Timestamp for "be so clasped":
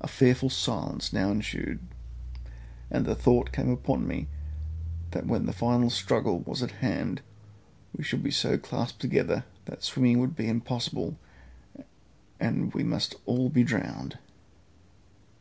8.24-9.00